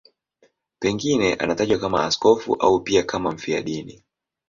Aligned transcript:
Pengine 0.79 1.33
anatajwa 1.35 1.79
kama 1.79 2.05
askofu 2.05 2.55
au 2.55 2.79
pia 2.81 3.03
kama 3.03 3.31
mfiadini. 3.31 4.03